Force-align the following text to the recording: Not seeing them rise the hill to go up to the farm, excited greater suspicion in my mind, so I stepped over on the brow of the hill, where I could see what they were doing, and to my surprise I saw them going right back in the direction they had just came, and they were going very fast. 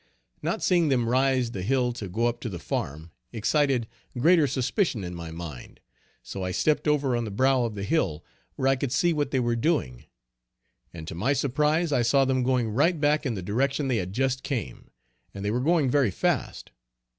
Not 0.41 0.63
seeing 0.63 0.89
them 0.89 1.07
rise 1.07 1.51
the 1.51 1.61
hill 1.61 1.93
to 1.93 2.09
go 2.09 2.25
up 2.25 2.39
to 2.41 2.49
the 2.49 2.57
farm, 2.57 3.11
excited 3.31 3.87
greater 4.17 4.47
suspicion 4.47 5.03
in 5.03 5.13
my 5.13 5.29
mind, 5.29 5.79
so 6.23 6.43
I 6.43 6.49
stepped 6.49 6.87
over 6.87 7.15
on 7.15 7.23
the 7.23 7.29
brow 7.29 7.65
of 7.65 7.75
the 7.75 7.83
hill, 7.83 8.25
where 8.55 8.67
I 8.67 8.75
could 8.75 8.91
see 8.91 9.13
what 9.13 9.29
they 9.29 9.39
were 9.39 9.55
doing, 9.55 10.05
and 10.91 11.07
to 11.07 11.13
my 11.13 11.33
surprise 11.33 11.91
I 11.91 12.01
saw 12.01 12.25
them 12.25 12.41
going 12.41 12.69
right 12.71 12.99
back 12.99 13.27
in 13.27 13.35
the 13.35 13.43
direction 13.43 13.89
they 13.89 13.97
had 13.97 14.11
just 14.11 14.41
came, 14.41 14.89
and 15.35 15.45
they 15.45 15.51
were 15.51 15.59
going 15.61 15.87
very 15.91 16.09
fast. 16.09 16.71